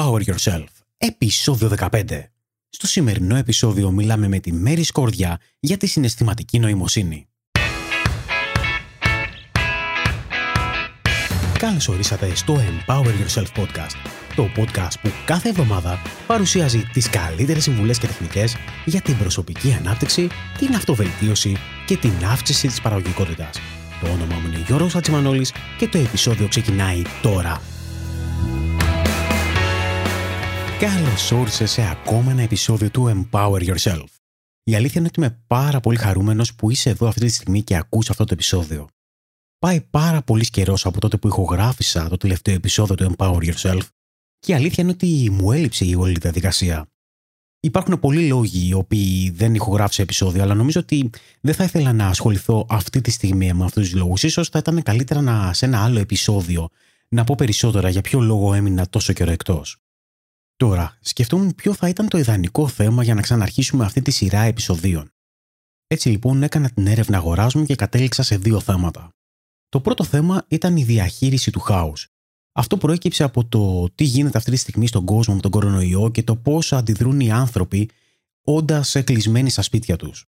[0.00, 0.64] Empower Yourself,
[0.98, 1.88] επεισόδιο 15.
[2.68, 7.28] Στο σημερινό επεισόδιο μιλάμε με τη Μέρη Σκόρδια για τη συναισθηματική νοημοσύνη.
[11.58, 13.96] Καλώς ορίσατε στο Empower Yourself Podcast,
[14.36, 20.28] το podcast που κάθε εβδομάδα παρουσιάζει τις καλύτερες συμβουλές και τεχνικές για την προσωπική ανάπτυξη,
[20.58, 21.56] την αυτοβελτίωση
[21.86, 23.60] και την αύξηση της παραγωγικότητας.
[24.00, 27.60] Το όνομά μου είναι Γιώργος Ατσιμανόλης και το επεισόδιο ξεκινάει τώρα.
[30.80, 34.04] Καλώς όρισες σε ακόμα ένα επεισόδιο του Empower Yourself.
[34.62, 37.76] Η αλήθεια είναι ότι είμαι πάρα πολύ χαρούμενος που είσαι εδώ αυτή τη στιγμή και
[37.76, 38.88] ακούς αυτό το επεισόδιο.
[39.58, 43.80] Πάει πάρα πολύ καιρός από τότε που ηχογράφησα το τελευταίο επεισόδιο του Empower Yourself
[44.38, 46.88] και η αλήθεια είναι ότι μου έλειψε η όλη διαδικασία.
[47.60, 52.06] Υπάρχουν πολλοί λόγοι οι οποίοι δεν ηχογράφησα επεισόδιο, αλλά νομίζω ότι δεν θα ήθελα να
[52.06, 54.20] ασχοληθώ αυτή τη στιγμή με αυτούς τους λόγους.
[54.20, 56.68] σω θα ήταν καλύτερα να σε ένα άλλο επεισόδιο
[57.08, 59.80] να πω περισσότερα για ποιο λόγο έμεινα τόσο καιρό εκτός.
[60.60, 65.10] Τώρα, σκεφτόμουν ποιο θα ήταν το ιδανικό θέμα για να ξαναρχίσουμε αυτή τη σειρά επεισοδίων.
[65.86, 69.08] Έτσι λοιπόν έκανα την έρευνα αγοράς μου και κατέληξα σε δύο θέματα.
[69.68, 72.08] Το πρώτο θέμα ήταν η διαχείριση του χάους.
[72.52, 76.22] Αυτό προέκυψε από το τι γίνεται αυτή τη στιγμή στον κόσμο με τον κορονοϊό και
[76.22, 77.90] το πώς αντιδρούν οι άνθρωποι
[78.44, 80.26] όντας κλεισμένοι στα σπίτια τους.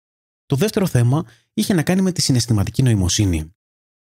[0.45, 3.51] Το δεύτερο θέμα είχε να κάνει με τη συναισθηματική νοημοσύνη.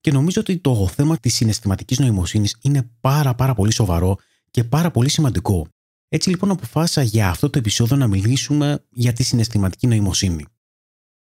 [0.01, 4.17] Και νομίζω ότι το θέμα της συναισθηματικής νοημοσύνης είναι πάρα πάρα πολύ σοβαρό
[4.51, 5.67] και πάρα πολύ σημαντικό.
[6.09, 10.45] Έτσι λοιπόν αποφάσισα για αυτό το επεισόδιο να μιλήσουμε για τη συναισθηματική νοημοσύνη.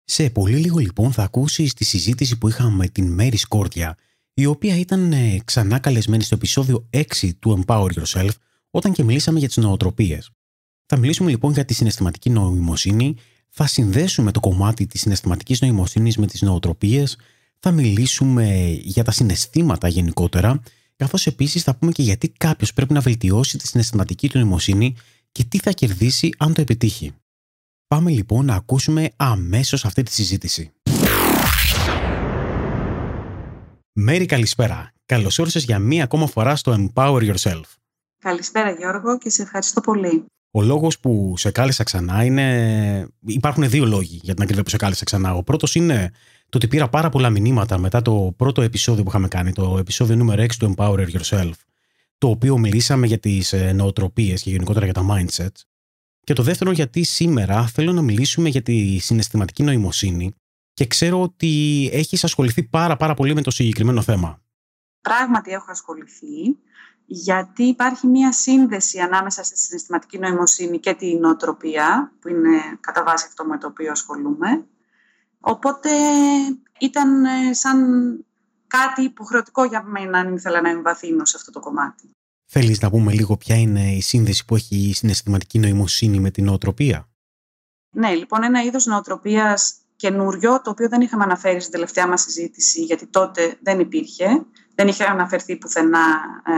[0.04, 3.98] Σε πολύ λίγο λοιπόν θα ακούσεις τη συζήτηση που είχαμε με την Μέρη Σκόρτια,
[4.34, 7.04] η οποία ήταν ε, ξανά καλεσμένη στο επεισόδιο 6
[7.40, 8.30] του Empower Yourself,
[8.70, 10.32] όταν και μιλήσαμε για τις νοοτροπίες.
[10.86, 13.16] Θα μιλήσουμε λοιπόν για τη συναισθηματική νοημοσύνη,
[13.50, 17.18] θα συνδέσουμε το κομμάτι της συναισθηματικής νοημοσύνης με τις νοοτροπίες,
[17.60, 20.62] θα μιλήσουμε για τα συναισθήματα γενικότερα
[20.96, 24.96] καθώς επίσης θα πούμε και γιατί κάποιος πρέπει να βελτιώσει τη συναισθηματική του νοημοσύνη
[25.32, 27.14] και τι θα κερδίσει αν το επιτύχει.
[27.88, 30.72] Πάμε λοιπόν να ακούσουμε αμέσως αυτή τη συζήτηση.
[33.94, 34.92] Μέρη καλησπέρα.
[35.06, 37.62] Καλώς όρισες για μία ακόμα φορά στο Empower Yourself.
[38.22, 40.26] Καλησπέρα Γιώργο και σε ευχαριστώ πολύ.
[40.52, 43.08] Ο λόγος που σε κάλεσα ξανά είναι.
[43.26, 45.34] Υπάρχουν δύο λόγοι για την ακρίβεια που σε κάλεσα ξανά.
[45.34, 46.12] Ο πρώτος είναι
[46.56, 50.16] το ότι πήρα πάρα πολλά μηνύματα μετά το πρώτο επεισόδιο που είχαμε κάνει, το επεισόδιο
[50.16, 51.52] νούμερο 6 του Empower Yourself,
[52.18, 55.62] το οποίο μιλήσαμε για τις ε, νοοτροπίες και γενικότερα για τα mindsets.
[56.24, 60.34] Και το δεύτερο, γιατί σήμερα θέλω να μιλήσουμε για τη συναισθηματική νοημοσύνη
[60.74, 64.42] και ξέρω ότι έχεις ασχοληθεί πάρα πάρα πολύ με το συγκεκριμένο θέμα.
[65.02, 66.58] Πράγματι έχω ασχοληθεί
[67.06, 73.26] γιατί υπάρχει μία σύνδεση ανάμεσα στη συναισθηματική νοημοσύνη και την νοοτροπία, που είναι κατά βάση
[73.28, 74.66] αυτό με το οποίο ασχολούμαι.
[75.48, 75.90] Οπότε
[76.80, 77.80] ήταν ε, σαν
[78.68, 82.10] κάτι υποχρεωτικό για μένα αν ήθελα να εμβαθύνω σε αυτό το κομμάτι.
[82.46, 86.46] Θέλεις να πούμε λίγο ποια είναι η σύνδεση που έχει η συναισθηματική νοημοσύνη με την
[86.46, 87.10] νοοτροπία;
[87.90, 92.84] Ναι, λοιπόν ένα είδος νοοτροπίας καινούριο, το οποίο δεν είχαμε αναφέρει στην τελευταία μας συζήτηση,
[92.84, 94.46] γιατί τότε δεν υπήρχε,
[94.76, 96.06] δεν είχε αναφερθεί πουθενά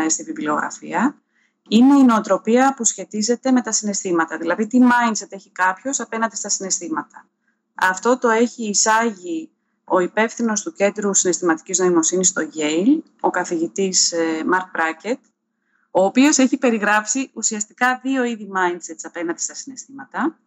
[0.06, 1.22] ε, στη βιβλιογραφία,
[1.68, 4.38] είναι η νοοτροπία που σχετίζεται με τα συναισθήματα.
[4.38, 7.26] Δηλαδή, τι mindset έχει κάποιος απέναντι στα συναισθήματα.
[7.82, 9.50] Αυτό το έχει εισάγει
[9.84, 14.14] ο υπεύθυνος του Κέντρου Συναισθηματικής Νοημοσύνης στο Yale, ο καθηγητής
[14.46, 15.20] Μαρκ ε, Μπράκετ,
[15.92, 20.40] ο οποίος έχει περιγράψει ουσιαστικά δύο είδη mindsets απέναντι στα συναισθήματα.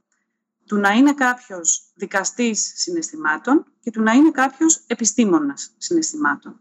[0.67, 6.61] Του να είναι κάποιος δικαστής συναισθημάτων και του να είναι κάποιος επιστήμονας συναισθημάτων.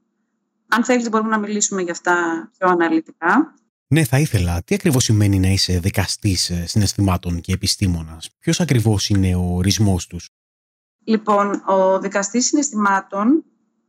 [0.68, 3.54] Αν θέλετε μπορούμε να μιλήσουμε για αυτά πιο αναλυτικά.
[3.88, 4.64] Ναι, θα ήθελα.
[4.64, 10.08] Τι ακριβώς σημαίνει να είσαι δικαστής ε, συναισθημάτων και επιστήμονας; Ποιος ακριβώς είναι ο ορισμός
[10.08, 10.30] τους;
[11.04, 13.44] Λοιπόν, ο δικαστής συναισθημάτων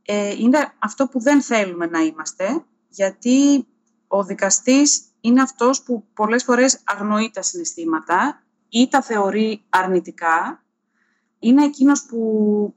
[0.05, 3.67] ε, είναι αυτό που δεν θέλουμε να είμαστε, γιατί
[4.07, 10.63] ο δικαστής είναι αυτός που πολλές φορές αγνοεί τα συναισθήματα ή τα θεωρεί αρνητικά.
[11.39, 12.75] Είναι εκείνος που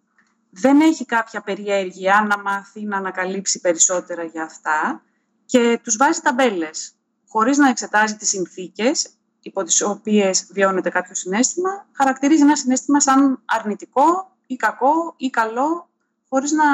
[0.51, 5.03] δεν έχει κάποια περιέργεια να μάθει να ανακαλύψει περισσότερα για αυτά
[5.45, 6.95] και τους βάζει ταμπέλες,
[7.29, 9.09] χωρίς να εξετάζει τις συνθήκες
[9.45, 15.89] υπό τις οποίες βιώνεται κάποιο συνέστημα, χαρακτηρίζει ένα συνέστημα σαν αρνητικό ή κακό ή καλό,
[16.29, 16.65] χωρίς να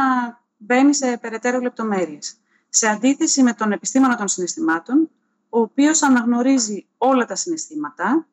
[0.57, 2.37] μπαίνει σε περαιτέρω λεπτομέρειες.
[2.69, 5.11] Σε αντίθεση με τον επιστήμονα των συναισθημάτων,
[5.49, 8.27] ο οποίος αναγνωρίζει όλα τα συναισθήματα,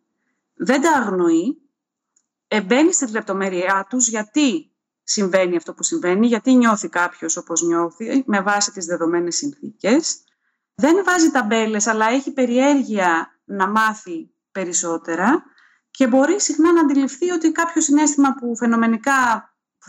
[0.54, 1.62] δεν τα αγνοεί,
[2.66, 4.72] μπαίνει στη λεπτομέρειά τους γιατί
[5.04, 10.22] συμβαίνει αυτό που συμβαίνει, γιατί νιώθει κάποιος όπως νιώθει, με βάση τις δεδομένες συνθήκες.
[10.76, 15.44] Δεν βάζει ταμπέλες, αλλά έχει περιέργεια να μάθει περισσότερα
[15.92, 19.14] και μπορεί συχνά να αντιληφθεί ότι κάποιο συνέστημα που φαινομενικά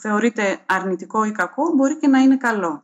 [0.01, 2.83] θεωρείται αρνητικό ή κακό μπορεί και να είναι καλό.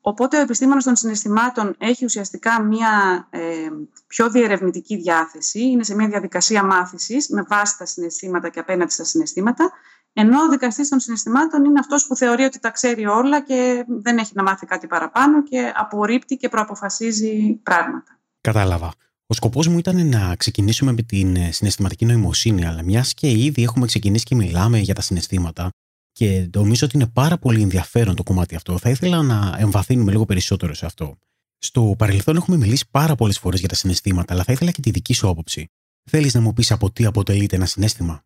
[0.00, 3.68] Οπότε ο επιστήμονας των συναισθημάτων έχει ουσιαστικά μια ε,
[4.06, 9.04] πιο διερευνητική διάθεση, είναι σε μια διαδικασία μάθησης με βάση τα συναισθήματα και απέναντι στα
[9.04, 9.70] συναισθήματα,
[10.12, 14.18] ενώ ο δικαστής των συναισθημάτων είναι αυτός που θεωρεί ότι τα ξέρει όλα και δεν
[14.18, 18.18] έχει να μάθει κάτι παραπάνω και απορρίπτει και προαποφασίζει πράγματα.
[18.40, 18.92] Κατάλαβα.
[19.30, 23.62] Ο σκοπός μου ήταν να ξεκινήσουμε με την ε, συναισθηματική νοημοσύνη, αλλά μιας και ήδη
[23.62, 25.68] έχουμε ξεκινήσει και μιλάμε για τα συναισθήματα,
[26.12, 28.78] και νομίζω ότι είναι πάρα πολύ ενδιαφέρον το κομμάτι αυτό.
[28.78, 31.16] Θα ήθελα να εμβαθύνουμε λίγο περισσότερο σε αυτό.
[31.58, 34.90] Στο παρελθόν έχουμε μιλήσει πάρα πολλές φορές για τα συναισθήματα, αλλά θα ήθελα και τη
[34.90, 35.66] δική σου άποψη.
[36.10, 38.24] Θέλεις να μου πεις από τι αποτελείται ένα συνέστημα;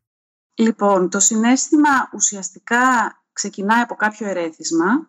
[0.54, 2.82] Λοιπόν, το συνέστημα ουσιαστικά
[3.32, 5.08] ξεκινάει από κάποιο ερέθισμα.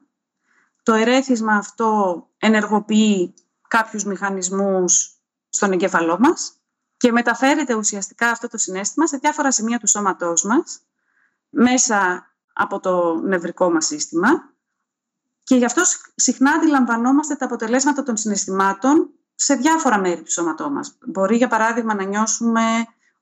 [0.84, 3.34] Το ερέθισμα αυτό ενεργοποιεί
[3.68, 5.15] κάποιους μηχανισμούς
[5.56, 6.54] στον εγκέφαλό μας
[6.98, 10.82] και μεταφέρεται ουσιαστικά αυτό το συνέστημα σε διάφορα σημεία του σώματός μας
[11.50, 14.54] μέσα από το νευρικό μας σύστημα
[15.44, 15.82] και γι' αυτό
[16.16, 20.98] συχνά αντιλαμβανόμαστε τα αποτελέσματα των συναισθημάτων σε διάφορα μέρη του σώματός μας.
[21.06, 22.62] Μπορεί, για παράδειγμα, να νιώσουμε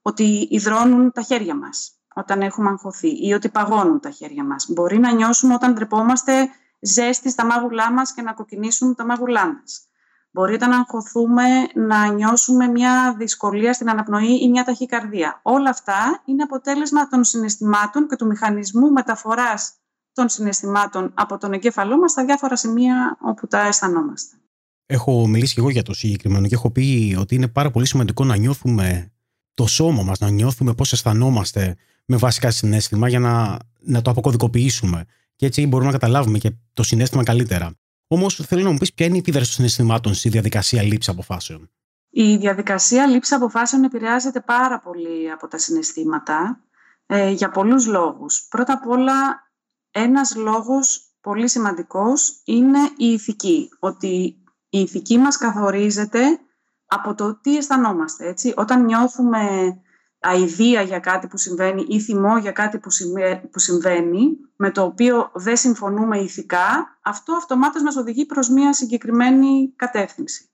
[0.02, 4.66] ότι υδρώνουν τα χέρια μας όταν έχουμε αγχωθεί ή ότι παγώνουν τα χέρια μας.
[4.70, 6.50] Μπορεί να νιώσουμε όταν ντρεπόμαστε
[6.80, 9.88] ζέστη στα μάγουλά μας και να κοκκινήσουν τα μάγουλά μας.
[10.34, 11.44] Μπορεί όταν αγχωθούμε
[11.76, 15.40] να νιώσουμε μια δυσκολία στην αναπνοή ή μια ταχυκαρδία.
[15.44, 19.74] Όλα αυτά είναι αποτέλεσμα των συναισθημάτων και του μηχανισμού μεταφοράς
[20.14, 24.38] των συναισθημάτων από τον εγκέφαλό μας στα διάφορα σημεία όπου τα αισθανόμαστε.
[24.86, 28.24] Έχω μιλήσει και εγώ για το συγκεκριμένο και έχω πει ότι είναι πάρα πολύ σημαντικό
[28.24, 29.12] να νιώθουμε
[29.54, 31.76] το σώμα μας, να νιώθουμε πώς αισθανόμαστε
[32.06, 35.06] με βασικά συνέστημα για να, να το αποκωδικοποιήσουμε.
[35.36, 37.72] Και έτσι μπορούμε να καταλάβουμε και το συνέστημα καλύτερα.
[38.08, 41.70] Όμως θέλω να μου πεις ποια είναι η επίδραση των συναισθημάτων στη διαδικασία λήψης αποφάσεων.
[42.10, 46.64] Η διαδικασία λήψης αποφάσεων επηρεάζεται πάρα πολύ από τα συναισθήματα
[47.06, 48.48] ε, για πολλούς λόγους.
[48.50, 49.14] Πρώτα απ' όλα,
[49.92, 53.70] ένας λόγος πολύ σημαντικός είναι η ηθική.
[53.80, 54.38] Ότι
[54.70, 56.40] η ηθική μας καθορίζεται
[56.86, 58.28] από το τι αισθανόμαστε.
[58.28, 58.54] Έτσι.
[58.56, 59.74] Όταν νιώθουμε
[60.24, 62.80] αηδία για κάτι που συμβαίνει ή θυμό για κάτι
[63.52, 69.74] που συμβαίνει, με το οποίο δεν συμφωνούμε ηθικά, αυτό αυτομάτως μας οδηγεί προς μια συγκεκριμένη
[69.75, 70.50] κατεύθυνση.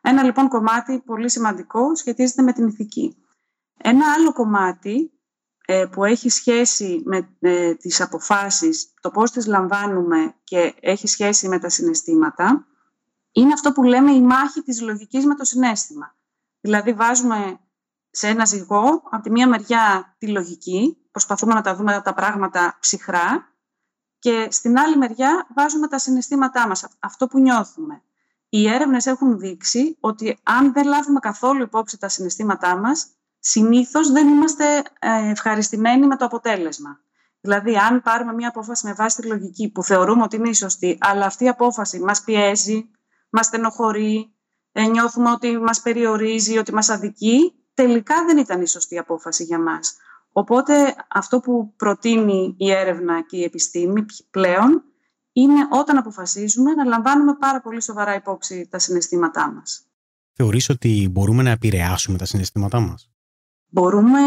[0.00, 3.16] Ένα λοιπόν κομμάτι πολύ σημαντικό σχετίζεται με την ηθική.
[3.76, 5.12] Ένα άλλο κομμάτι
[5.66, 11.48] ε, που έχει σχέση με ε, τις αποφάσεις, το πώς τις λαμβάνουμε και έχει σχέση
[11.48, 12.66] με τα συναισθήματα,
[13.32, 16.16] είναι αυτό που λέμε η μάχη της λογικής με το συνέστημα.
[16.60, 17.58] Δηλαδή βάζουμε
[18.16, 22.76] σε ένα ζυγό, από τη μία μεριά τη λογική, προσπαθούμε να τα δούμε τα πράγματα
[22.80, 23.54] ψυχρά
[24.18, 28.02] και στην άλλη μεριά βάζουμε τα συναισθήματά μας, αυτό που νιώθουμε.
[28.48, 33.06] Οι έρευνες έχουν δείξει ότι αν δεν λάβουμε καθόλου υπόψη τα συναισθήματά μας,
[33.38, 37.00] συνήθως δεν είμαστε ε, ευχαριστημένοι με το αποτέλεσμα.
[37.40, 40.98] Δηλαδή, αν πάρουμε μια απόφαση με βάση τη λογική που θεωρούμε ότι είναι η σωστή,
[41.00, 42.90] αλλά αυτή η απόφαση μας πιέζει,
[43.30, 44.34] μας στενοχωρεί,
[44.72, 49.58] ε, νιώθουμε ότι μας περιορίζει, ότι μας αδικεί, τελικά δεν ήταν η σωστή απόφαση για
[49.58, 49.96] μας.
[50.32, 54.82] Οπότε αυτό που προτείνει η έρευνα και η επιστήμη πλέον
[55.32, 59.86] είναι όταν αποφασίζουμε να λαμβάνουμε πάρα πολύ σοβαρά υπόψη τα συναισθήματά μας.
[60.32, 63.10] Θεωρείς ότι μπορούμε να επηρεάσουμε τα συναισθήματά μας;
[63.66, 64.20] Μπορούμε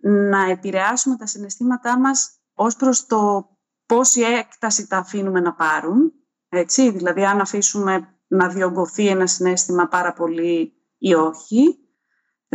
[0.00, 3.48] να επηρεάσουμε τα συναισθήματά μας ως προς το
[3.86, 6.12] πόση έκταση τα αφήνουμε να πάρουν.
[6.48, 11.83] Έτσι, δηλαδή αν αφήσουμε να διωγγωθεί ένα συνέστημα πάρα πολύ ή όχι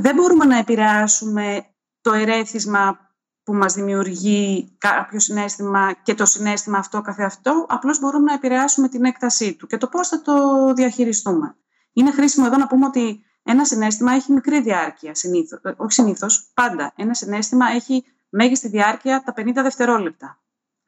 [0.01, 1.65] δεν μπορούμε να επηρεάσουμε
[2.01, 2.99] το ερέθισμα
[3.43, 9.05] που μας δημιουργεί κάποιο συνέστημα και το συνέστημα αυτό καθεαυτό, απλώς μπορούμε να επηρεάσουμε την
[9.05, 10.33] έκτασή του και το πώς θα το
[10.73, 11.55] διαχειριστούμε.
[11.93, 16.51] Είναι χρήσιμο εδώ να πούμε ότι ένα συνέστημα έχει μικρή διάρκεια, συνήθως, ε, όχι συνήθως,
[16.53, 16.93] πάντα.
[16.95, 20.41] Ένα συνέστημα έχει μέγιστη διάρκεια τα 50 δευτερόλεπτα,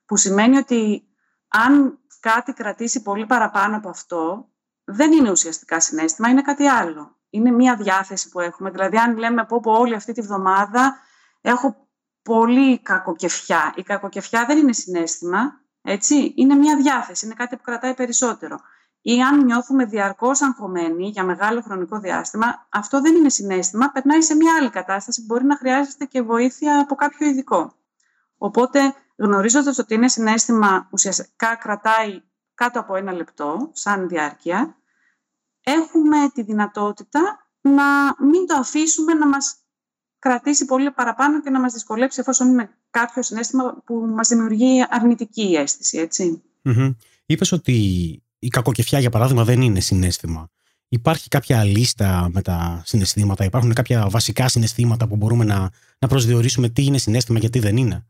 [0.05, 1.03] που σημαίνει ότι
[1.47, 4.49] αν κάτι κρατήσει πολύ παραπάνω από αυτό,
[4.83, 8.69] δεν είναι ουσιαστικά συνέστημα, είναι κάτι άλλο είναι μία διάθεση που έχουμε.
[8.69, 10.97] Δηλαδή, αν λέμε πω, πω όλη αυτή τη βδομάδα
[11.41, 11.87] έχω
[12.21, 13.73] πολύ κακοκεφιά.
[13.75, 16.33] Η κακοκεφιά δεν είναι συνέστημα, έτσι.
[16.35, 18.59] Είναι μία διάθεση, είναι κάτι που κρατάει περισσότερο.
[19.01, 24.35] Ή αν νιώθουμε διαρκώς αγχωμένοι για μεγάλο χρονικό διάστημα, αυτό δεν είναι συνέστημα, περνάει σε
[24.35, 27.73] μία άλλη κατάσταση που μπορεί να χρειάζεται και βοήθεια από κάποιο ειδικό.
[28.37, 32.21] Οπότε, γνωρίζοντας ότι είναι συνέστημα ουσιαστικά κρατάει
[32.53, 34.75] κάτω από ένα λεπτό, σαν διάρκεια,
[35.63, 39.55] έχουμε τη δυνατότητα να μην το αφήσουμε να μας
[40.19, 45.55] κρατήσει πολύ παραπάνω και να μας δυσκολέψει εφόσον είναι κάποιο συνέστημα που μας δημιουργεί αρνητική
[45.55, 46.41] αίσθηση, έτσι.
[46.63, 46.95] Mm-hmm.
[47.25, 47.73] Είπες ότι
[48.39, 50.49] η κακοκεφιά, για παράδειγμα, δεν είναι συνέστημα.
[50.87, 56.69] Υπάρχει κάποια λίστα με τα συναισθήματα, υπάρχουν κάποια βασικά συναισθήματα που μπορούμε να, να προσδιορίσουμε
[56.69, 58.05] τι είναι συνέστημα και τι δεν είναι;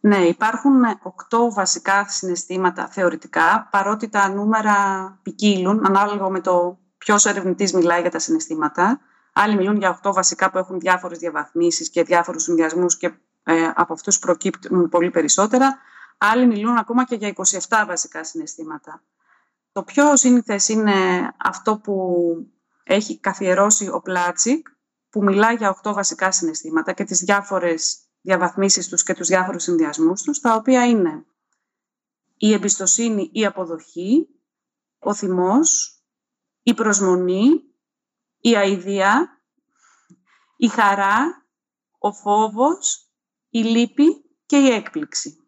[0.00, 7.72] Ναι, υπάρχουν οκτώ βασικά συναισθήματα θεωρητικά, παρότι τα νούμερα ποικίλουν ανάλογα με το ποιος ερευνητής
[7.72, 9.00] μιλάει για τα συναισθήματα.
[9.32, 13.12] Άλλοι μιλούν για οκτώ βασικά που έχουν διάφορες διαβαθμίσεις και διάφορους συνδυασμούς και
[13.44, 15.78] ε, από αυτούς προκύπτουν πολύ περισσότερα.
[16.18, 17.32] Άλλοι μιλούν ακόμα και για
[17.68, 19.02] 27 βασικά συναισθήματα.
[19.72, 20.94] Το πιο σύνηθες είναι
[21.36, 22.16] αυτό που
[22.84, 24.66] έχει καθιερώσει ο Πλάτσικ,
[25.10, 30.22] που μιλάει για 8 βασικά συναισθήματα και τις διάφορες διαβαθμίσεις τους και τους διάφορους συνδυασμούς
[30.22, 31.26] τους, τα οποία είναι
[32.36, 34.28] η εμπιστοσύνη, η αποδοχή,
[34.98, 36.00] ο θυμός,
[36.62, 37.62] η προσμονή,
[38.40, 39.42] η αηδία,
[40.56, 41.46] η χαρά,
[41.98, 43.10] ο φόβος,
[43.48, 44.04] η λύπη
[44.46, 45.42] και η έκπληξη.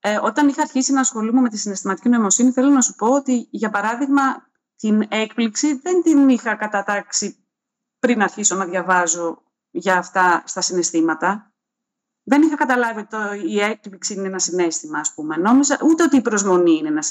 [0.00, 3.48] Ε, όταν είχα αρχίσει να ασχολούμαι με τη συναισθηματική νοημοσύνη, θέλω να σου πω ότι,
[3.50, 4.22] για παράδειγμα,
[4.76, 7.44] την έκπληξη δεν την είχα κατατάξει
[7.98, 11.49] πριν αρχίσω να διαβάζω για αυτά στα συναισθήματα.
[12.22, 15.36] Δεν είχα καταλάβει ότι η έκπληξη είναι ένα συνέστημα, ας πούμε.
[15.36, 17.02] Νόμιζα ούτε ότι η προσμονή είναι ένα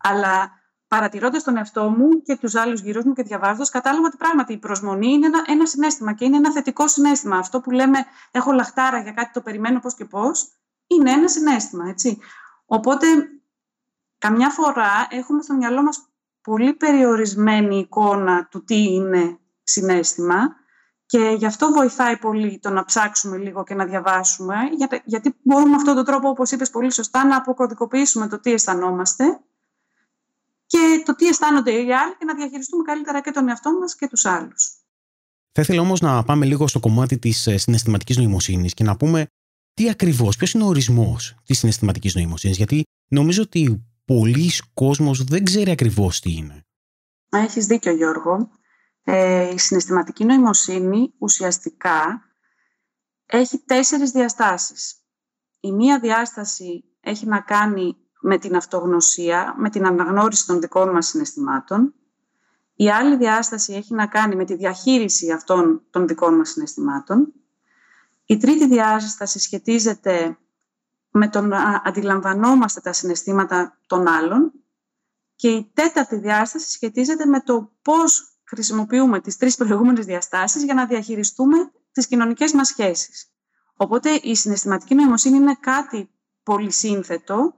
[0.00, 0.50] Αλλά
[0.88, 4.58] παρατηρώντας τον εαυτό μου και τους άλλους γύρω μου και διαβάζοντας, κατάλαβα ότι πράγματι η
[4.58, 7.36] προσμονή είναι ένα, ένα συνέστημα και είναι ένα θετικό συνέστημα.
[7.36, 7.98] Αυτό που λέμε
[8.30, 10.48] έχω λαχτάρα για κάτι το περιμένω πώς και πώς,
[10.86, 12.18] είναι ένα συνέστημα, έτσι.
[12.66, 13.06] Οπότε,
[14.18, 16.08] καμιά φορά έχουμε στο μυαλό μας
[16.42, 20.56] πολύ περιορισμένη εικόνα του τι είναι συνέστημα
[21.08, 24.54] και γι' αυτό βοηθάει πολύ το να ψάξουμε λίγο και να διαβάσουμε,
[25.04, 29.40] γιατί μπορούμε με αυτόν τον τρόπο, όπως είπες πολύ σωστά, να αποκωδικοποιήσουμε το τι αισθανόμαστε
[30.66, 34.08] και το τι αισθάνονται οι άλλοι και να διαχειριστούμε καλύτερα και τον εαυτό μας και
[34.08, 34.72] τους άλλους.
[35.52, 39.26] Θα ήθελα όμως να πάμε λίγο στο κομμάτι της ε, συναισθηματικής νοημοσύνης και να πούμε
[39.74, 45.44] τι ακριβώς, ποιος είναι ο ορισμός της συναισθηματικής νοημοσύνης, γιατί νομίζω ότι πολλοί κόσμος δεν
[45.44, 46.62] ξέρει ακριβώς τι είναι.
[47.28, 48.50] Έχεις δίκιο Γιώργο.
[49.10, 52.22] Ε, η συναισθηματική νοημοσύνη ουσιαστικά
[53.26, 54.94] έχει τέσσερις διαστάσεις.
[55.60, 61.06] Η μία διάσταση έχει να κάνει με την αυτογνωσία, με την αναγνώριση των δικών μας
[61.06, 61.94] συναισθημάτων.
[62.74, 67.32] Η άλλη διάσταση έχει να κάνει με τη διαχείριση αυτών των δικών μας συναισθημάτων.
[68.24, 70.38] Η τρίτη διάσταση σχετίζεται
[71.10, 74.52] με το να αντιλαμβανόμαστε τα συναισθήματα των άλλων
[75.34, 80.86] και η τέταρτη διάσταση σχετίζεται με το πώς χρησιμοποιούμε τις τρεις προηγούμενες διαστάσεις για να
[80.86, 81.56] διαχειριστούμε
[81.92, 83.26] τις κοινωνικές μας σχέσεις.
[83.76, 86.10] Οπότε η συναισθηματική νοημοσύνη είναι κάτι
[86.42, 87.54] πολύ σύνθετο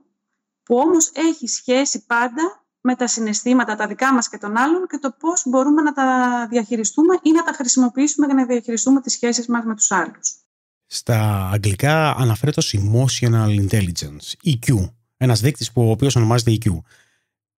[0.63, 4.97] που όμως έχει σχέση πάντα με τα συναισθήματα τα δικά μας και των άλλων και
[4.97, 9.47] το πώς μπορούμε να τα διαχειριστούμε ή να τα χρησιμοποιήσουμε για να διαχειριστούμε τις σχέσεις
[9.47, 10.35] μας με τους άλλους.
[10.85, 16.81] Στα αγγλικά αναφέρεται ως Emotional Intelligence, EQ, ένας δείκτης που ο οποίος ονομάζεται EQ.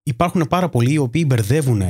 [0.04, 1.82] Υπάρχουν πάρα πολλοί οι οποίοι μπερδεύουν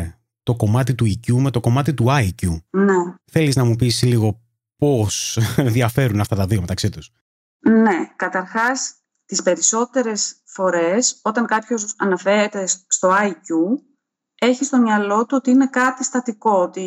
[0.43, 2.61] το κομμάτι του EQ με το κομμάτι του IQ.
[2.69, 2.95] Ναι.
[3.31, 4.41] Θέλεις να μου πεις λίγο
[4.77, 5.39] πώς
[5.75, 7.11] διαφέρουν αυτά τα δύο μεταξύ τους;
[7.59, 8.93] Ναι, καταρχάς
[9.25, 13.81] τις περισσότερες φορές όταν κάποιος αναφέρεται στο IQ
[14.39, 16.85] έχει στο μυαλό του ότι είναι κάτι στατικό, ότι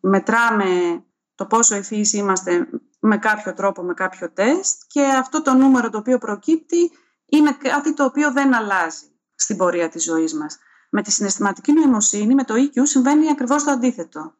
[0.00, 1.02] μετράμε
[1.34, 2.68] το πόσο ευφύης είμαστε
[3.00, 6.90] με κάποιο τρόπο, με κάποιο τεστ και αυτό το νούμερο το οποίο προκύπτει
[7.26, 10.58] είναι κάτι το οποίο δεν αλλάζει στην πορεία της ζωής μας.
[10.90, 14.34] Με τη συναισθηματική νοημοσύνη, με το EQ, συμβαίνει ακριβώς το αντίθετο.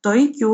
[0.00, 0.46] Το EQ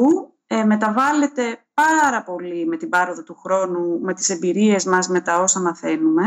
[0.46, 5.40] ε, μεταβάλλεται πάρα πολύ με την πάροδο του χρόνου, με τις εμπειρίες μας, με τα
[5.40, 6.24] όσα μαθαίνουμε.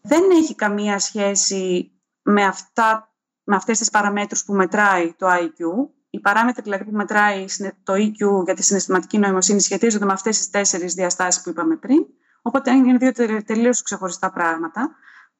[0.00, 1.92] Δεν έχει καμία σχέση
[2.22, 3.14] με, αυτά,
[3.44, 7.44] με αυτές τις παραμέτρους που μετράει το IQ οι παράμετροι δηλαδή, που μετράει
[7.82, 12.06] το EQ για τη συναισθηματική νοημοσύνη σχετίζονται με αυτές τις τέσσερις διαστάσεις που είπαμε πριν.
[12.42, 14.90] Οπότε είναι δύο τελείως ξεχωριστά πράγματα.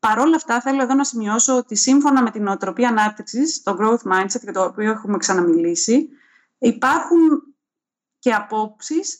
[0.06, 4.12] Παρ' όλα αυτά, θέλω εδώ να σημειώσω ότι σύμφωνα με την νοοτροπία ανάπτυξης, το growth
[4.12, 6.08] mindset, για το οποίο έχουμε ξαναμιλήσει,
[6.58, 7.18] υπάρχουν
[8.18, 9.18] και απόψεις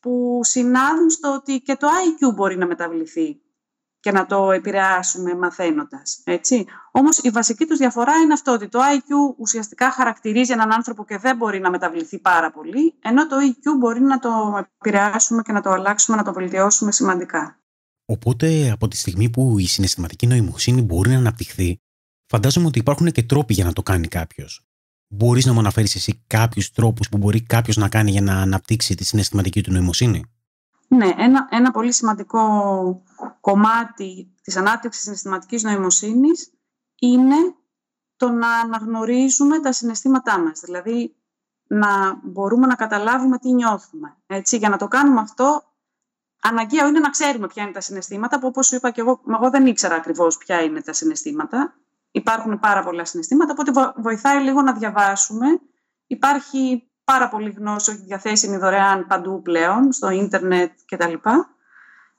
[0.00, 3.40] που συνάδουν στο ότι και το IQ μπορεί να μεταβληθεί
[4.00, 6.22] και να το επηρεάσουμε μαθαίνοντας.
[6.24, 6.66] Έτσι.
[6.90, 11.18] Όμως η βασική τους διαφορά είναι αυτό ότι το IQ ουσιαστικά χαρακτηρίζει έναν άνθρωπο και
[11.18, 15.60] δεν μπορεί να μεταβληθεί πάρα πολύ, ενώ το EQ μπορεί να το επηρεάσουμε και να
[15.60, 17.59] το αλλάξουμε, να το βελτιώσουμε σημαντικά.
[18.10, 21.80] Οπότε από τη στιγμή που η συναισθηματική νοημοσύνη μπορεί να αναπτυχθεί,
[22.26, 24.66] φαντάζομαι ότι υπάρχουν και τρόποι για να το κάνει κάποιος.
[25.08, 28.94] Μπορείς να μου αναφέρεις εσύ κάποιους τρόπους που μπορεί κάποιος να κάνει για να αναπτύξει
[28.94, 30.24] τη συναισθηματική του νοημοσύνη;
[30.88, 32.40] Ναι, ένα, ένα πολύ σημαντικό
[33.40, 36.52] κομμάτι της ανάπτυξης συναισθηματικής νοημοσύνης
[37.00, 37.36] είναι
[38.16, 40.60] το να αναγνωρίζουμε τα συναισθήματά μας.
[40.60, 41.14] Δηλαδή,
[41.66, 44.16] να μπορούμε να καταλάβουμε τι νιώθουμε.
[44.26, 45.69] Έτσι, για να το κάνουμε αυτό,
[46.40, 49.50] αναγκαίο είναι να ξέρουμε ποια είναι τα συναισθήματα, που όπως σου είπα και εγώ, εγώ
[49.50, 51.74] δεν ήξερα ακριβώς ποια είναι τα συναισθήματα.
[52.10, 55.46] Υπάρχουν πάρα πολλά συναισθήματα, οπότε βοηθάει λίγο να διαβάσουμε.
[56.06, 61.14] Υπάρχει πάρα πολύ γνώση, διαθέσιμη δωρεάν παντού πλέον, στο ίντερνετ κτλ.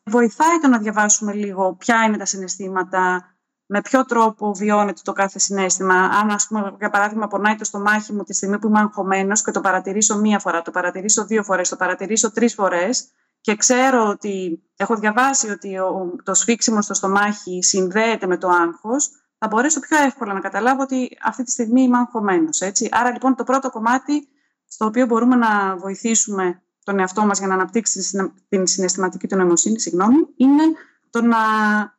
[0.03, 3.25] βοηθάει το να διαβάσουμε λίγο ποια είναι τα συναισθήματα,
[3.65, 5.95] με ποιο τρόπο βιώνεται το κάθε συνέστημα.
[5.95, 9.51] Αν, ας πούμε, για παράδειγμα, πονάει το στομάχι μου τη στιγμή που είμαι αγχωμένος και
[9.51, 13.11] το παρατηρήσω μία φορά, το παρατηρήσω δύο φορές, το παρατηρήσω τρεις φορές
[13.41, 15.75] και ξέρω ότι έχω διαβάσει ότι
[16.23, 21.17] το σφίξιμο στο στομάχι συνδέεται με το άγχος, θα μπορέσω πιο εύκολα να καταλάβω ότι
[21.23, 22.61] αυτή τη στιγμή είμαι αγχωμένος.
[22.61, 22.89] Έτσι.
[22.91, 24.27] Άρα λοιπόν το πρώτο κομμάτι
[24.67, 29.79] στο οποίο μπορούμε να βοηθήσουμε τον εαυτό μας για να αναπτύξει την συναισθηματική του νοημοσύνη,
[29.79, 30.63] συγγνώμη, είναι
[31.09, 31.37] το να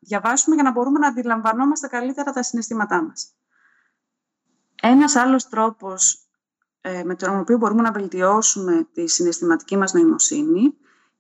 [0.00, 3.32] διαβάσουμε για να μπορούμε να αντιλαμβανόμαστε καλύτερα τα συναισθήματά μας.
[4.82, 6.28] Ένας άλλος τρόπος
[6.80, 10.74] ε, με τον οποίο μπορούμε να βελτιώσουμε τη συναισθηματική μας νοημοσύνη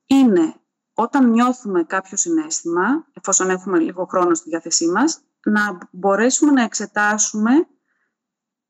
[0.06, 0.54] είναι
[0.94, 7.50] όταν νιώθουμε κάποιο συνέστημα, εφόσον έχουμε λίγο χρόνο στη διάθεσή μας, να μπορέσουμε να εξετάσουμε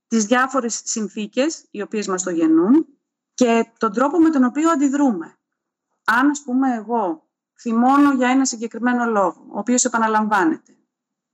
[0.06, 2.86] τις διάφορες συνθήκες οι οποίες μας το γεννούν
[3.34, 5.36] και τον τρόπο με τον οποίο αντιδρούμε.
[6.04, 10.76] Αν, ας πούμε, εγώ θυμώνω για ένα συγκεκριμένο λόγο, ο οποίος επαναλαμβάνεται,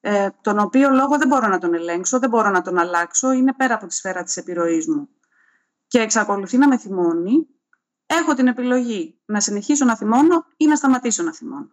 [0.01, 3.55] ε, τον οποίο λόγο δεν μπορώ να τον ελέγξω, δεν μπορώ να τον αλλάξω, είναι
[3.55, 5.09] πέρα από τη σφαίρα της επιρροής μου
[5.87, 7.47] και εξακολουθεί να με θυμώνει,
[8.09, 11.71] έχω την επιλογή να συνεχίσω να θυμώνω ή να σταματήσω να θυμώνω.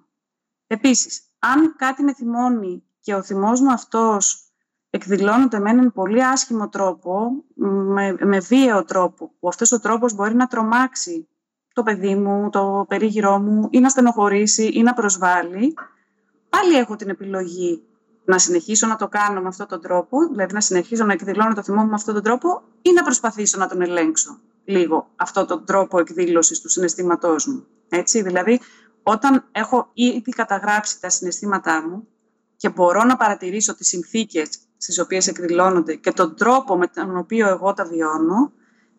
[0.68, 4.50] Επίσης, αν κάτι με θυμώνει και ο θυμός μου αυτός
[4.90, 10.36] εκδηλώνεται με έναν πολύ άσχημο τρόπο, με, με βίαιο τρόπο, που αυτός ο τρόπος μπορεί
[10.36, 11.28] να τρομάξει
[11.74, 15.74] το παιδί μου, το περίγυρό μου ή να στενοχωρήσει ή να προσβάλλει,
[16.50, 17.84] πάλι έχω την επιλογή
[18.26, 21.64] να συνεχίσω να το κάνω με αυτόν τον τρόπο, δηλαδή να συνεχίσω να εκδηλώνω το
[21.64, 25.66] θυμό μου με αυτόν τον τρόπο ή να προσπαθήσω να τον ελέγξω λίγο αυτόν τον
[25.66, 27.66] τρόπο εκδήλωσης του συναισθήματός μου.
[27.90, 28.60] Έτσι, δηλαδή,
[29.04, 32.08] όταν έχω ήδη καταγράψει τα συναισθήματά μου
[32.56, 37.48] και μπορώ να παρατηρήσω τις συνθήκες στις οποίες εκδηλώνονται και τον τρόπο με τον οποίο
[37.48, 38.52] εγώ τα βιώνω,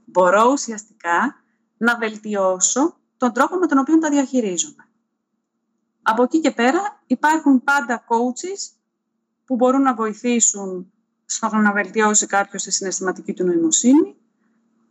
[0.04, 1.34] μπορώ ουσιαστικά
[1.76, 4.88] να βελτιώσω τον τρόπο με τον οποίο τα διαχειρίζομαι.
[6.02, 8.76] Από εκεί και πέρα υπάρχουν πάντα coaches
[9.44, 10.92] που μπορούν να βοηθήσουν
[11.24, 14.16] στο να βελτιώσει κάποιος τη συναισθηματική του νοημοσύνη.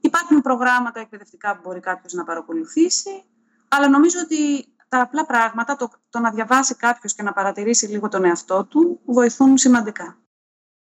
[0.06, 3.24] Υπάρχουν προγράμματα εκπαιδευτικά που μπορεί κάποιος να παρακολουθήσει,
[3.68, 8.08] αλλά νομίζω ότι τα απλά πράγματα, το, το να διαβάσει κάποιος και να παρατηρήσει λίγο
[8.08, 10.18] τον εαυτό του, βοηθούν σημαντικά.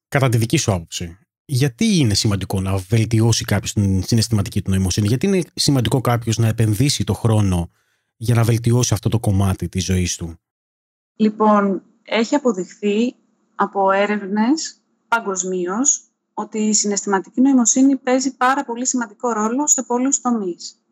[0.08, 5.08] Κατά τη δική σου άποψη, γιατί είναι σημαντικό να βελτιώσει κάποιος την συναισθηματική του νοημοσύνη,
[5.08, 7.72] γιατί είναι σημαντικό κάποιος να επενδύσει το χρόνο
[8.16, 10.40] για να βελτιώσει αυτό το κομμάτι της ζωής του;
[11.16, 13.16] Λοιπόν, έχει αποδειχθεί
[13.56, 16.09] από έρευνες παγκοσμίως
[16.40, 20.84] ότι η συναισθηματική νοημοσύνη παίζει πάρα πολύ σημαντικό ρόλο σε πολλούς τομείς.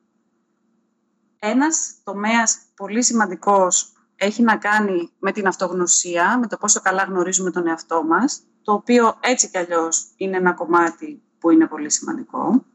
[1.40, 7.52] Ένας τομέας πολύ σημαντικός έχει να κάνει με την αυτογνωσία, με το πόσο καλά γνωρίζουμε
[7.52, 12.66] τον εαυτό μας, το οποίο έτσι κι αλλιώς είναι ένα κομμάτι που είναι πολύ σημαντικό.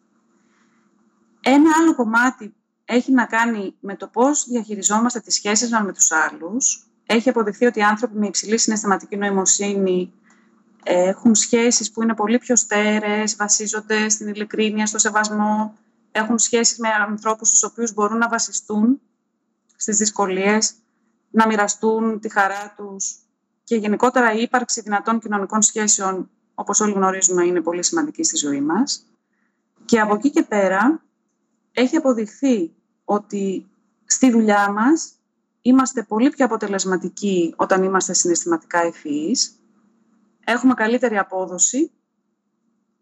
[1.41, 2.55] Ένα άλλο κομμάτι
[2.85, 6.87] έχει να κάνει με το πώς διαχειριζόμαστε τις σχέσεις μας με τους άλλους.
[7.07, 10.13] Έχει αποδειχθεί ότι οι άνθρωποι με υψηλή συναισθηματική νοημοσύνη
[10.83, 15.75] έχουν σχέσεις που είναι πολύ πιο στέρεες, βασίζονται στην ειλικρίνεια, στο σεβασμό,
[16.13, 19.01] έχουν σχέσεις με ανθρώπους στους οποίους μπορούν να βασιστούν
[19.77, 20.75] στις δυσκολίες,
[21.31, 23.17] να μοιραστούν τη χαρά τους
[23.65, 28.61] και γενικότερα η ύπαρξη δυνατών κοινωνικών σχέσεων, όπως όλοι γνωρίζουμε, είναι πολύ σημαντική στη ζωή
[28.61, 29.07] μας.
[29.85, 31.03] Και από εκεί και πέρα
[31.73, 33.67] έχει αποδειχθεί ότι
[34.05, 35.13] στη δουλειά μας
[35.63, 39.62] είμαστε πολύ πιο αποτελεσματικοί όταν είμαστε συναισθηματικά ευφυείς,
[40.45, 41.93] έχουμε καλύτερη απόδοση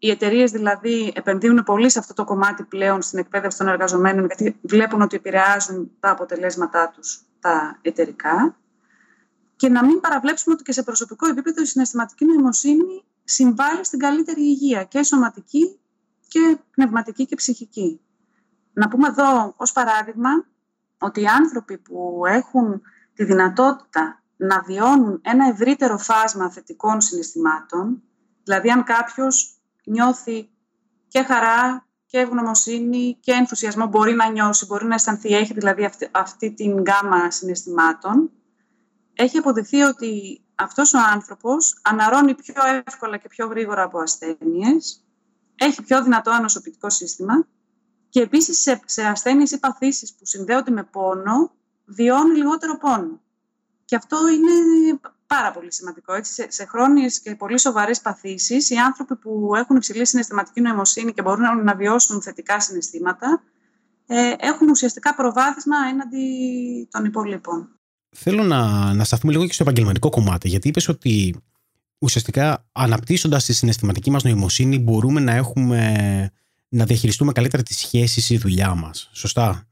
[0.03, 4.59] οι εταιρείες δηλαδή επενδύουν πολύ σε αυτό το κομμάτι πλέον στην εκπαίδευση των εργαζομένων, γιατί
[4.61, 8.57] βλέπουν ότι επηρεάζουν τα αποτελέσματά τους τα εταιρικά.
[9.55, 14.41] Και να μην παραβλέψουμε ότι και σε προσωπικό επίπεδο η συναισθηματική νοημοσύνη συμβάλλει στην καλύτερη
[14.41, 15.79] υγεία και σωματική
[16.27, 18.01] και πνευματική και ψυχική.
[18.73, 20.29] Να πούμε εδώ ως παράδειγμα
[20.97, 22.81] ότι οι άνθρωποι που έχουν
[23.13, 28.01] τη δυνατότητα να βιώνουν ένα ευρύτερο φάσμα θετικών συναισθημάτων,
[28.43, 30.49] δηλαδή αν κάποιος νιώθει
[31.07, 36.09] και χαρά και ευγνωμοσύνη και ενθουσιασμό μπορεί να νιώσει, μπορεί να αισθανθεί, έχει δηλαδή αυτή,
[36.11, 38.31] αυτή την γκάμα συναισθημάτων,
[39.13, 45.05] έχει αποδειχθεί ότι αυτός ο άνθρωπος αναρώνει πιο εύκολα και πιο γρήγορα από ασθένειες,
[45.55, 47.47] έχει πιο δυνατό ανοσοποιητικό σύστημα
[48.09, 51.51] και επίσης σε, σε ασθένειες ή παθήσεις που συνδέονται με πόνο,
[51.85, 53.21] βιώνει λιγότερο πόνο.
[53.91, 56.13] Και αυτό είναι πάρα πολύ σημαντικό.
[56.13, 61.13] Έτσι, σε, σε χρόνιες και πολύ σοβαρές παθήσεις, οι άνθρωποι που έχουν υψηλή συναισθηματική νοημοσύνη
[61.13, 63.43] και μπορούν να βιώσουν θετικά συναισθήματα,
[64.05, 66.25] ε, έχουν ουσιαστικά προβάδισμα έναντι
[66.91, 67.69] των υπολείπων.
[68.15, 71.35] Θέλω να, να σταθούμε λίγο και στο επαγγελματικό κομμάτι, γιατί είπες ότι
[71.97, 75.93] ουσιαστικά αναπτύσσοντας τη συναισθηματική μας νοημοσύνη μπορούμε να έχουμε
[76.67, 79.09] να διαχειριστούμε καλύτερα τις σχέσεις ή δουλειά μας.
[79.13, 79.70] Σωστά;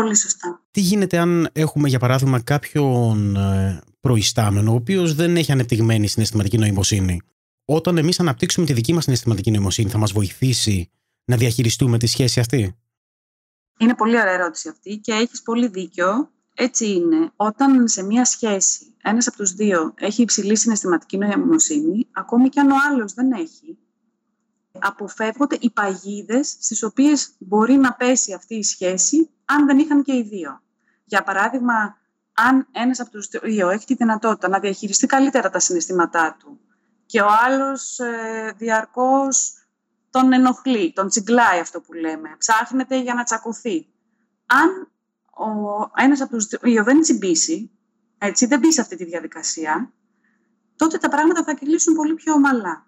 [0.00, 0.62] Πολύ σωστά.
[0.70, 6.58] Τι γίνεται αν έχουμε, για παράδειγμα, κάποιον ε, προϊστάμενο, ο οποίος δεν έχει ανεπτυγμένη συναισθηματική
[6.58, 7.20] νοημοσύνη;
[7.64, 10.90] Όταν εμείς αναπτύξουμε τη δική μας συναισθηματική νοημοσύνη, θα μας βοηθήσει
[11.24, 12.76] να διαχειριστούμε τη σχέση αυτή;
[13.78, 16.30] Είναι πολύ ωραία ερώτηση αυτή και έχεις πολύ δίκιο.
[16.54, 17.30] Έτσι είναι.
[17.36, 22.70] Όταν σε μία σχέση ένας από τους δύο έχει υψηλή συναισθηματική νοημοσύνη, ακόμη και αν
[22.70, 23.78] ο άλλος δεν έχει,
[24.78, 30.16] αποφεύγονται οι παγίδες στις οποίες μπορεί να πέσει αυτή η σχέση αν δεν είχαν και
[30.16, 30.62] οι δύο.
[31.04, 31.96] Για παράδειγμα,
[32.32, 36.60] αν ένας από τους δύο έχει τη δυνατότητα να διαχειριστεί καλύτερα τα συναισθήματά του
[37.06, 39.52] και ο άλλος ε, διαρκώς
[40.10, 43.86] τον ενοχλεί, τον τσιγκλάει αυτό που λέμε, ψάχνεται για να τσακωθεί.
[44.46, 44.92] Αν
[45.30, 47.70] ο ένας από τους δύο δεν τσιμπήσει,
[48.18, 49.92] έτσι, δεν μπει σε αυτή τη διαδικασία,
[50.76, 52.85] τότε τα πράγματα θα κυλήσουν πολύ πιο ομαλά.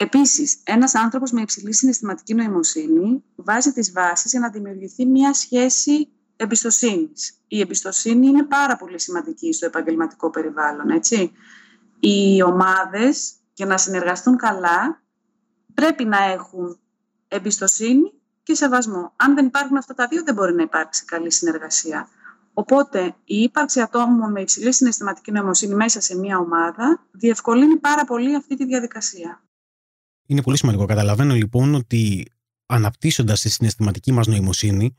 [0.00, 6.08] Επίσης, ένας άνθρωπος με υψηλή συναισθηματική νοημοσύνη βάζει τις βάσεις για να δημιουργηθεί μια σχέση
[6.36, 7.34] εμπιστοσύνης.
[7.48, 11.32] Η εμπιστοσύνη είναι πάρα πολύ σημαντική στο επαγγελματικό περιβάλλον, έτσι.
[12.00, 15.02] Οι ομάδες για να συνεργαστούν καλά
[15.74, 16.78] πρέπει να έχουν
[17.28, 19.12] εμπιστοσύνη και σεβασμό.
[19.16, 22.08] Αν δεν υπάρχουν αυτά τα δύο, δεν μπορεί να υπάρξει καλή συνεργασία.
[22.52, 28.34] Οπότε, η ύπαρξη ατόμων με υψηλή συναισθηματική νοημοσύνη μέσα σε μια ομάδα διευκολύνει πάρα πολύ
[28.34, 29.42] αυτή τη διαδικασία.
[30.30, 30.84] Είναι πολύ σημαντικό.
[30.84, 32.30] Καταλαβαίνω λοιπόν ότι
[32.66, 34.96] αναπτύσσοντας τη συναισθηματική μας νοημοσύνη,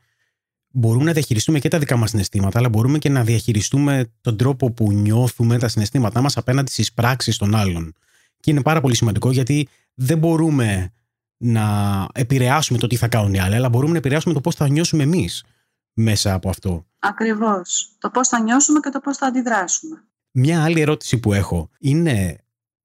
[0.70, 4.70] μπορούμε να διαχειριστούμε και τα δικά μας συναισθήματα, αλλά μπορούμε και να διαχειριστούμε τον τρόπο
[4.70, 7.94] που νιώθουμε τα συναισθήματά μας απέναντι στις πράξεις των άλλων.
[8.40, 10.92] Και είναι πάρα πολύ σημαντικό γιατί δεν μπορούμε
[11.36, 14.68] να επηρεάσουμε το τι θα κάνουν οι άλλοι, αλλά μπορούμε να επηρεάσουμε το πώς θα
[14.68, 15.44] νιώσουμε εμείς
[15.92, 16.86] μέσα από αυτό.
[16.98, 17.96] Ακριβώς.
[17.98, 20.04] Το πώς θα νιώσουμε και το πώς θα αντιδράσουμε.
[20.30, 22.38] Μια άλλη ερώτηση που έχω είναι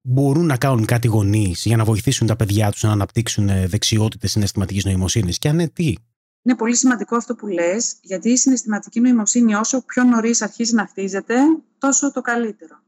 [0.07, 4.85] μπορούν να κάνουν κάτι γονείς για να βοηθήσουν τα παιδιά τους να αναπτύξουν δεξιότητες συναισθηματικής
[4.85, 5.93] νοημοσύνης και αν ναι, τι;
[6.41, 10.87] Είναι πολύ σημαντικό αυτό που λες, γιατί η συναισθηματική νοημοσύνη όσο πιο νωρίς αρχίζει να
[10.87, 11.35] χτίζεται,
[11.77, 12.83] τόσο το καλύτερο.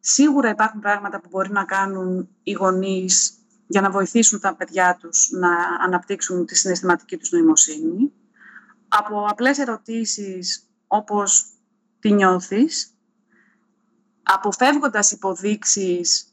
[0.00, 3.32] Σίγουρα υπάρχουν πράγματα που μπορεί να κάνουν οι γονείς
[3.66, 5.50] για να βοηθήσουν τα παιδιά τους να
[5.84, 8.12] αναπτύξουν τη συναισθηματική τους νοημοσύνη.
[8.88, 11.44] Από απλές ερωτήσεις όπως
[12.00, 12.94] τι νιώθεις,
[14.22, 16.29] αποφεύγοντας υποδείξεις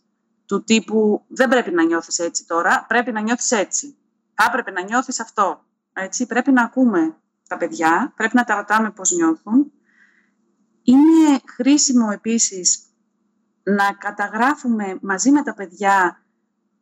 [0.47, 3.97] του τύπου δεν πρέπει να νιώθεις έτσι τώρα, πρέπει να νιώθεις έτσι.
[4.33, 5.65] Θα έπρεπε να νιώθεις αυτό.
[5.93, 7.15] Έτσι, πρέπει να ακούμε
[7.47, 9.71] τα παιδιά, πρέπει να τα ρωτάμε πώς νιώθουν.
[10.83, 12.81] Είναι χρήσιμο επίσης
[13.63, 16.21] να καταγράφουμε μαζί με τα παιδιά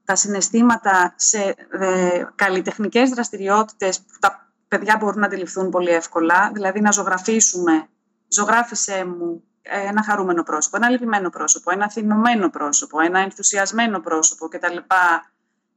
[0.04, 6.82] τα συναισθήματα σε ε, καλλιτεχνικές δραστηριότητες που τα παιδιά μπορούν να αντιληφθούν πολύ εύκολα, δηλαδή
[6.82, 7.88] να ζωγραφίσουμε,
[8.28, 14.78] ζωγράφισέ μου ένα χαρούμενο πρόσωπο, ένα λυπημένο πρόσωπο, ένα θυμωμένο πρόσωπο, ένα ενθουσιασμένο πρόσωπο κτλ.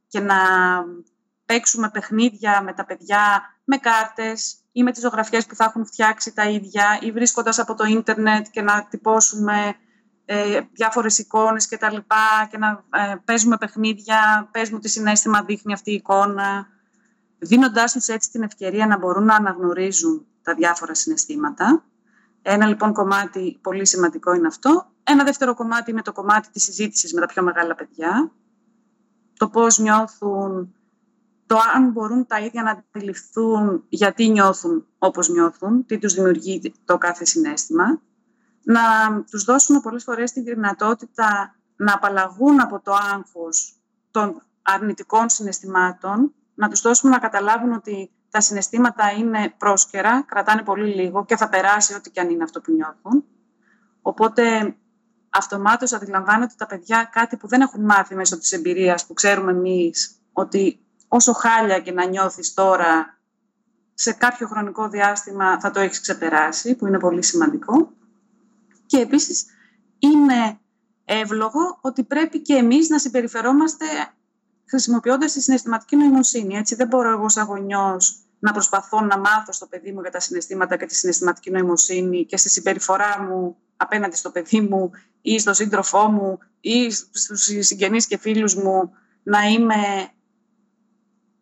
[0.07, 0.35] Και να
[1.45, 6.33] παίξουμε παιχνίδια με τα παιδιά με κάρτες ή με τις ζωγραφιές που θα έχουν φτιάξει
[6.33, 9.75] τα ίδια ή βρίσκοντας από το ίντερνετ και να τυπώσουμε
[10.25, 15.43] ε, διάφορες εικόνες και τα λοιπά και να ε, παίζουμε παιχνίδια, πες μου τι συνέστημα
[15.43, 16.67] δείχνει αυτή η εικόνα,
[17.39, 21.83] δίνοντάς τους έτσι την ευκαιρία να μπορούν να αναγνωρίζουν τα διάφορα συναισθήματα.
[22.41, 24.91] Ένα λοιπόν κομμάτι πολύ σημαντικό είναι αυτό.
[25.03, 28.31] Ένα δεύτερο κομμάτι είναι το κομμάτι της συζήτησης με τα πιο μεγάλα παιδιά.
[29.37, 30.75] Το πώς νιώθουν,
[31.45, 36.97] το αν μπορούν τα ίδια να αντιληφθούν γιατί νιώθουν όπως νιώθουν, τι τους δημιουργεί το
[36.97, 38.01] κάθε συνέστημα
[38.63, 38.81] να
[39.29, 43.73] τους δώσουμε πολλές φορές τη δυνατότητα να απαλλαγούν από το άγχος
[44.11, 50.93] των αρνητικών συναισθημάτων, να τους δώσουμε να καταλάβουν ότι τα συναισθήματα είναι πρόσκαιρα, κρατάνε πολύ
[50.93, 53.25] λίγο και θα περάσει ό,τι και αν είναι αυτό που νιώθουν.
[54.01, 54.75] Οπότε
[55.29, 60.19] αυτομάτως αντιλαμβάνονται τα παιδιά κάτι που δεν έχουν μάθει μέσω της εμπειρίας που ξέρουμε εμείς
[60.33, 63.19] ότι όσο χάλια και να νιώθεις τώρα
[63.93, 67.91] σε κάποιο χρονικό διάστημα θα το έχεις ξεπεράσει, που είναι πολύ σημαντικό.
[68.85, 69.45] Και επίσης
[69.99, 70.59] είναι
[71.05, 73.85] εύλογο ότι πρέπει και εμείς να συμπεριφερόμαστε
[74.69, 76.55] χρησιμοποιώντας τη συναισθηματική νοημοσύνη.
[76.55, 80.19] Έτσι δεν μπορώ εγώ σαν γονιός να προσπαθώ να μάθω στο παιδί μου για τα
[80.19, 85.53] συναισθήματα και τη συναισθηματική νοημοσύνη και στη συμπεριφορά μου απέναντι στο παιδί μου ή στο
[85.53, 88.91] σύντροφό μου ή στους συγγενείς και φίλους μου
[89.23, 89.75] να είμαι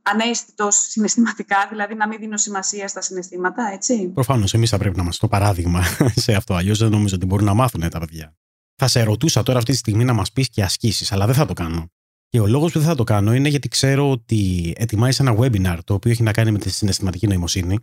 [0.02, 4.08] ανέστητος συναισθηματικά, δηλαδή να μην δίνω σημασία στα συναισθήματα, έτσι.
[4.08, 5.84] Προφανώς, εμείς θα πρέπει να είμαστε το παράδειγμα
[6.26, 6.54] σε αυτό.
[6.54, 8.36] Αλλιώς δεν νομίζω ότι μπορούν να μάθουν τα παιδιά.
[8.76, 11.46] Θα σε ρωτούσα τώρα αυτή τη στιγμή να μας πεις και ασκήσεις, αλλά δεν θα
[11.46, 11.92] το κάνω.
[12.30, 15.78] Και ο λόγος που δεν θα το κάνω είναι γιατί ξέρω ότι ετοιμάζει ένα webinar
[15.84, 17.80] το οποίο έχει να κάνει με τη συναισθηματική νοημοσύνη.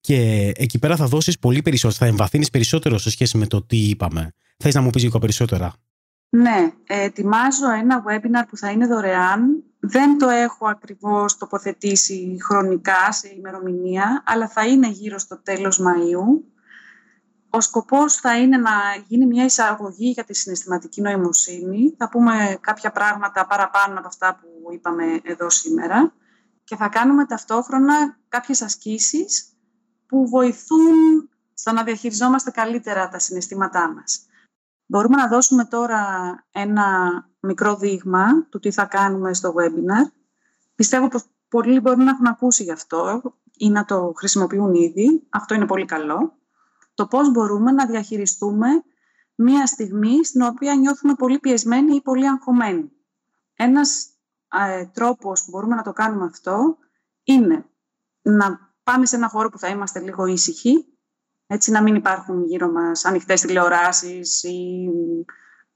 [0.00, 3.76] Και εκεί πέρα θα δώσεις πολύ περισσότερο, θα εμβαθύνεις περισσότερο σε σχέση με το τι
[3.76, 4.32] είπαμε.
[4.56, 5.72] Θες να μου πεις λίγο περισσότερα;
[6.28, 13.34] Ναι, ετοιμάζω ένα webinar που θα είναι δωρεάν δεν το έχω ακριβώς τοποθετήσει χρονικά σε
[13.36, 16.53] ημερομηνία, αλλά θα είναι γύρω στο τέλος Μαΐου.
[17.54, 18.70] Ο σκοπός θα είναι να
[19.06, 21.94] γίνει μια εισαγωγή για τη συναισθηματική νοημοσύνη.
[21.98, 26.12] Θα πούμε κάποια πράγματα παραπάνω από αυτά που είπαμε εδώ σήμερα
[26.64, 29.56] και θα κάνουμε ταυτόχρονα κάποιες ασκήσεις
[30.06, 34.26] που βοηθούν στο να διαχειριζόμαστε καλύτερα τα συναισθήματά μας.
[34.86, 36.02] Μπορούμε να δώσουμε τώρα
[36.50, 36.86] ένα
[37.40, 40.10] μικρό δείγμα του τι θα κάνουμε στο webinar.
[40.74, 43.22] Πιστεύω πως πολλοί μπορεί να έχουν ακούσει γι' αυτό
[43.56, 45.26] ή να το χρησιμοποιούν ήδη.
[45.30, 46.38] Αυτό είναι πολύ καλό.
[46.94, 48.68] Το πώς μπορούμε να διαχειριστούμε
[49.34, 52.90] μία στιγμή στην οποία νιώθουμε πολύ πιεσμένοι ή πολύ αγχωμένοι.
[53.54, 54.08] Ένας
[54.68, 56.76] ε, τρόπος που μπορούμε να το κάνουμε αυτό
[57.22, 57.66] είναι
[58.22, 60.86] να πάμε σε ένα χώρο που θα είμαστε λίγο ήσυχοι,
[61.46, 64.88] έτσι να μην υπάρχουν γύρω μας ανοιχτές τηλεοράσεις ή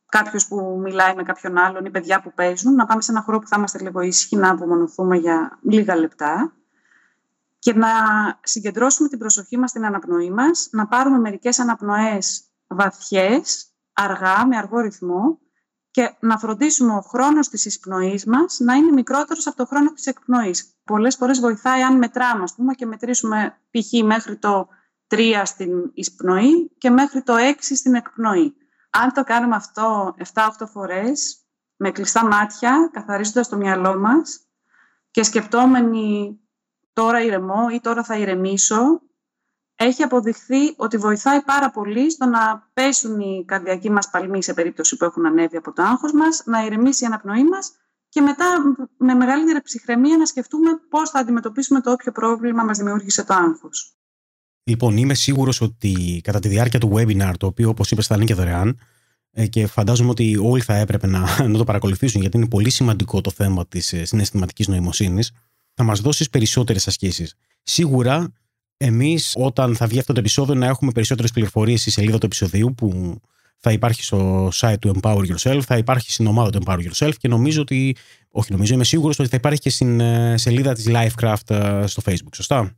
[0.07, 3.39] κάποιος που μιλάει με κάποιον άλλον ή παιδιά που παίζουν, να πάμε σε ένα χώρο
[3.39, 6.53] που θα είμαστε λίγο ήσυχοι, να απομονωθούμε για λίγα λεπτά
[7.59, 7.89] και να
[8.43, 14.79] συγκεντρώσουμε την προσοχή μας στην αναπνοή μας, να πάρουμε μερικές αναπνοές βαθιές, αργά, με αργό
[14.81, 15.39] ρυθμό
[15.91, 20.07] και να φροντίσουμε ο χρόνος της εισπνοής μας να είναι μικρότερος από το χρόνο της
[20.07, 20.77] εκπνοής.
[20.85, 24.05] Πολλές φορές βοηθάει αν μετράμε, ας πούμε, και μετρήσουμε π.χ.
[24.05, 24.69] μέχρι το
[25.07, 28.55] 3 στην εισπνοή και μέχρι το 6 στην εκπνοή.
[28.91, 31.43] Αν το κάνουμε αυτό 7-8 φορές,
[31.77, 34.41] με κλειστά μάτια, καθαρίζοντας το μυαλό μας
[35.11, 36.39] και σκεπτόμενοι
[37.01, 39.01] τώρα ηρεμώ ή τώρα θα ηρεμήσω,
[39.75, 44.97] έχει αποδειχθεί ότι βοηθάει πάρα πολύ στο να πέσουν οι καρδιακοί μας παλμοί σε περίπτωση
[44.97, 47.73] που έχουν ανέβει από το άγχος μας, να ηρεμήσει η αναπνοή μας
[48.09, 48.47] και μετά
[48.97, 53.93] με μεγαλύτερη ψυχραιμία να σκεφτούμε πώς θα αντιμετωπίσουμε το όποιο πρόβλημα μας δημιούργησε το άγχος.
[54.63, 58.25] Λοιπόν, είμαι σίγουρος ότι κατά τη διάρκεια του webinar, το οποίο όπως είπες θα είναι
[58.25, 58.79] και δωρεάν,
[59.31, 63.21] ε, και φαντάζομαι ότι όλοι θα έπρεπε να, να το παρακολουθήσουν, γιατί είναι πολύ σημαντικό
[63.21, 65.33] το θέμα της ε, συναισθηματικής νοημοσύνης,
[65.79, 67.35] θα μας δώσεις περισσότερες ασκήσεις.
[67.63, 68.33] Σίγουρα,
[68.77, 72.75] εμείς, όταν θα βγει αυτό το επεισόδιο, να έχουμε περισσότερες πληροφορίες στη σελίδα του επεισοδίου
[72.75, 73.21] που
[73.59, 77.29] θα υπάρχει στο site του Empower Yourself, θα υπάρχει στην ομάδα του Empower Yourself και
[77.29, 77.97] νομίζω ότι,
[78.31, 82.35] όχι νομίζω, είμαι σίγουρος ότι θα υπάρχει και στην ε, σελίδα της Lifecraft στο Facebook.
[82.35, 82.77] Σωστά;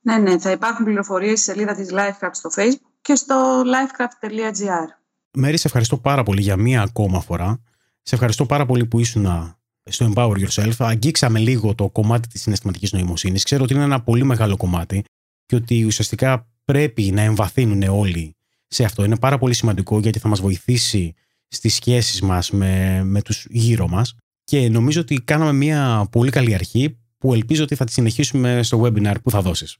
[0.00, 4.86] Ναι, ναι, θα υπάρχουν πληροφορίες στη σελίδα της Lifecraft στο Facebook και στο lifecraft.gr.
[5.32, 7.62] Μέρη, σε ευχαριστώ πάρα πολύ για μία ακόμα φορά.
[8.02, 10.72] Σε ευχαριστώ πάρα πολύ που ήσουν στο Empower Yourself.
[10.78, 13.44] Αγγίξαμε λίγο το κομμάτι της συναισθηματικής νοημοσύνης.
[13.44, 15.04] Ξέρω ότι είναι ένα πολύ μεγάλο κομμάτι
[15.46, 19.04] και ότι ουσιαστικά πρέπει να εμβαθύνουν όλοι σε αυτό.
[19.04, 21.14] Είναι πάρα πολύ σημαντικό γιατί θα μας βοηθήσει
[21.48, 26.54] στις σχέσεις μας με, με τους γύρω μας και νομίζω ότι κάναμε μια πολύ καλή
[26.54, 29.76] αρχή που ελπίζω ότι θα τη συνεχίσουμε στο webinar που θα δώσεις.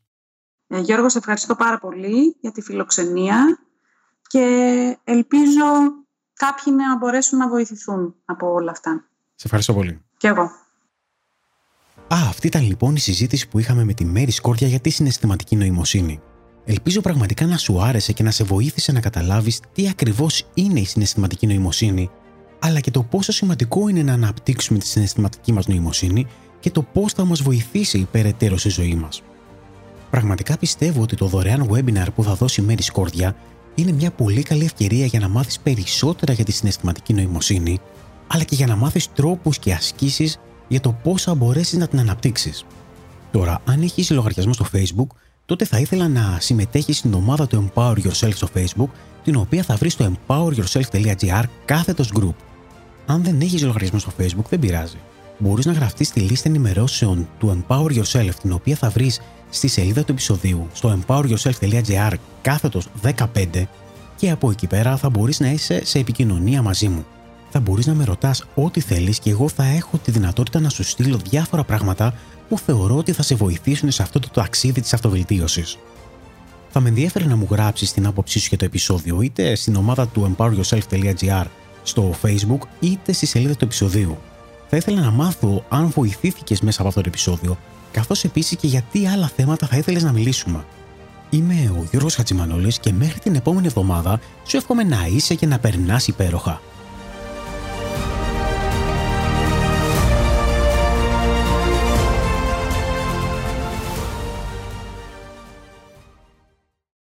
[0.67, 3.59] Ε, Γιώργο, σε ευχαριστώ πάρα πολύ για τη φιλοξενία
[4.27, 5.65] και ελπίζω
[6.33, 9.12] κάποιοι να μπορέσουν να βοηθηθούν από όλα αυτά.
[9.43, 10.01] Σε ευχαριστώ πολύ.
[10.17, 10.43] Και εγώ.
[12.09, 15.57] Α, αυτή ήταν λοιπόν η συζήτηση που είχαμε με τη Μέρη Σκόρδια για τη συναισθηματική
[15.57, 16.21] νοημοσύνη.
[16.65, 20.85] Ελπίζω πραγματικά να σου άρεσε και να σε βοήθησε να καταλάβεις τι ακριβώς είναι η
[20.85, 22.11] συναισθηματική νοημοσύνη,
[22.59, 26.27] αλλά και το πόσο σημαντικό είναι να αναπτύξουμε τη συναισθηματική μας νοημοσύνη
[26.61, 29.23] και το πώς θα μας βοηθήσει περαιτέρω στη ζωή μας.
[30.11, 33.37] Πραγματικά πιστεύω ότι το δωρεάν webinar που θα δώσει η Μέρη Σκόρδια
[33.75, 37.81] είναι μια πολύ καλή ευκαιρία για να μάθεις περισσότερα για τη συναισθηματική νοημοσύνη,
[38.33, 41.99] αλλά και για να μάθεις τρόπους και ασκήσεις για το πώς θα μπορέσεις να την
[41.99, 42.65] αναπτύξεις.
[43.31, 45.07] Τώρα, αν έχεις λογαριασμό στο Facebook,
[45.47, 48.89] τότε θα ήθελα να συμμετέχεις στην ομάδα του Empower Yourself στο Facebook,
[49.25, 52.35] την οποία θα βρεις στο empoweryourself.gr κάθετος group.
[53.07, 54.99] Αν δεν έχεις λογαριασμό στο Facebook, δεν πειράζει.
[55.39, 60.05] Μπορείς να γραφτείς στη λίστα ενημερώσεων του Empower Yourself, την οποία θα βρεις στη σελίδα
[60.05, 63.67] του επεισοδίου στο empoweryourself.gr κάθετος 15
[64.17, 67.05] και από εκεί πέρα θα μπορείς να είσαι σε επικοινωνία μαζί μου.
[67.55, 70.83] Θα μπορείς να με ρωτάς ό,τι θέλεις και εγώ θα έχω τη δυνατότητα να σου
[70.85, 72.15] στείλω διάφορα πράγματα
[72.49, 75.79] που θεωρώ ότι θα σε βοηθήσουν σε αυτό το ταξίδι της αυτοβελτίωσης.
[76.71, 80.07] Θα με ενδιαφέρει να μου γράψεις την άποψή σου για το επεισόδιο είτε στην ομάδα
[80.07, 81.45] του empoweryourself.gr
[81.83, 84.19] στο facebook είτε στη σελίδα του επεισοδίου.
[84.69, 87.59] Θα ήθελα να μάθω αν βοηθήθηκες μέσα από αυτό το επεισόδιο
[87.93, 90.65] καθώς επίσης και για τι άλλα θέματα θα ήθελες να μιλήσουμε.
[91.31, 95.59] Είμαι ο Γιώργος Χατζημανόλης και μέχρι την επόμενη εβδομάδα σου εύχομαι να είσαι και να
[95.59, 96.61] περνάς υπέροχα.